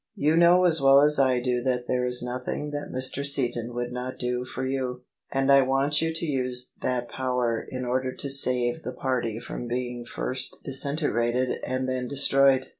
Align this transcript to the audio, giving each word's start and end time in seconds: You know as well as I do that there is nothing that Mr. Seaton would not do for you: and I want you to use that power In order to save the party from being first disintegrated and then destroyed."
You 0.15 0.35
know 0.35 0.63
as 0.65 0.81
well 0.81 0.99
as 1.01 1.19
I 1.19 1.39
do 1.39 1.61
that 1.61 1.85
there 1.87 2.03
is 2.03 2.23
nothing 2.23 2.71
that 2.71 2.91
Mr. 2.91 3.23
Seaton 3.23 3.75
would 3.75 3.91
not 3.91 4.17
do 4.17 4.43
for 4.45 4.65
you: 4.65 5.03
and 5.31 5.51
I 5.51 5.61
want 5.61 6.01
you 6.01 6.11
to 6.11 6.25
use 6.25 6.71
that 6.81 7.07
power 7.07 7.67
In 7.69 7.85
order 7.85 8.11
to 8.11 8.27
save 8.31 8.81
the 8.81 8.93
party 8.93 9.39
from 9.39 9.67
being 9.67 10.05
first 10.05 10.63
disintegrated 10.63 11.59
and 11.63 11.87
then 11.87 12.07
destroyed." 12.07 12.69